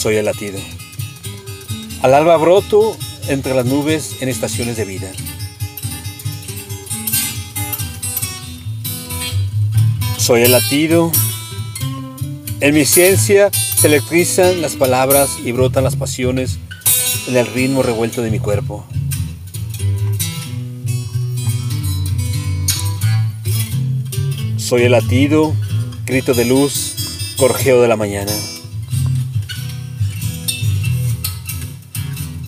[0.00, 0.58] Soy el latido.
[2.00, 2.96] Al alba broto
[3.28, 5.12] entre las nubes en estaciones de vida.
[10.16, 11.12] Soy el latido.
[12.60, 16.58] En mi ciencia se electrizan las palabras y brotan las pasiones
[17.28, 18.86] en el ritmo revuelto de mi cuerpo.
[24.56, 25.54] Soy el latido,
[26.06, 28.32] grito de luz, corjeo de la mañana.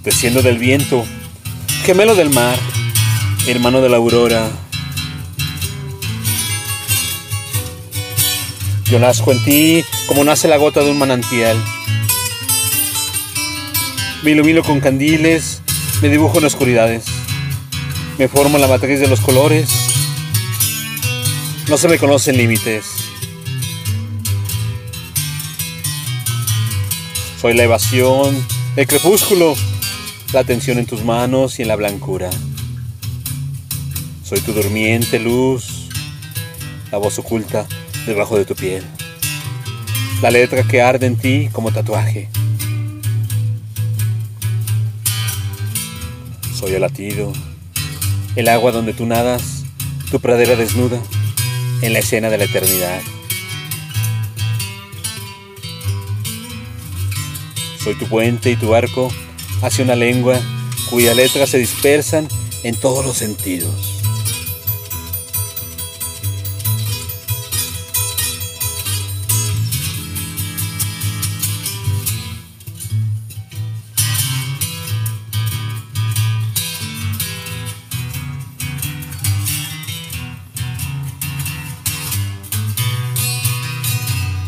[0.04, 1.04] Desciendo del viento,
[1.84, 2.58] gemelo del mar,
[3.46, 4.50] hermano de la aurora.
[8.84, 11.56] Yo nazco en ti como nace la gota de un manantial.
[14.24, 15.62] Me ilumino con candiles,
[16.02, 17.04] me dibujo en oscuridades.
[18.18, 19.70] Me formo en la matriz de los colores.
[21.68, 22.86] No se me conocen límites.
[27.40, 29.54] Soy la evasión, el crepúsculo,
[30.32, 32.30] la tensión en tus manos y en la blancura.
[34.24, 35.88] Soy tu durmiente luz,
[36.90, 37.66] la voz oculta
[38.06, 38.82] debajo de tu piel,
[40.22, 42.30] la letra que arde en ti como tatuaje.
[46.58, 47.32] Soy el latido,
[48.34, 49.64] el agua donde tú nadas,
[50.10, 50.98] tu pradera desnuda,
[51.82, 53.02] en la escena de la eternidad.
[57.84, 59.12] Soy tu puente y tu arco
[59.62, 60.38] hacia una lengua
[60.90, 62.28] cuyas letras se dispersan
[62.62, 64.02] en todos los sentidos.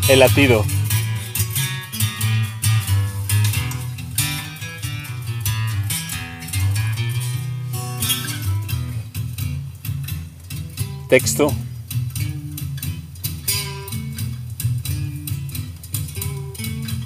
[0.07, 0.63] El latido.
[11.07, 11.53] Texto.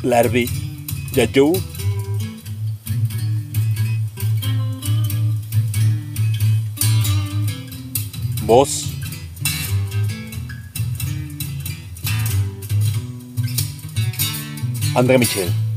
[0.03, 0.49] Larvi
[1.13, 1.53] Yayu.
[8.45, 8.85] Voz.
[14.95, 15.68] André Michel.